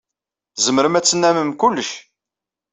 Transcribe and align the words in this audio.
Tzemrem 0.55 0.97
ad 0.97 1.05
tennammem 1.05 1.51
kullec. 1.61 1.91